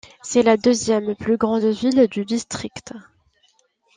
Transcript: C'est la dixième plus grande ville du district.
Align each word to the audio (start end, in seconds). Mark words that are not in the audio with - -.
C'est 0.23 0.41
la 0.41 0.57
dixième 0.57 1.13
plus 1.13 1.37
grande 1.37 1.63
ville 1.65 2.07
du 2.07 2.25
district. 2.25 2.95